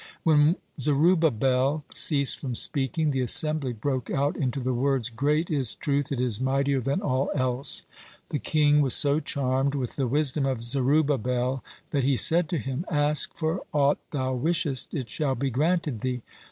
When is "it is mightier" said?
6.11-6.81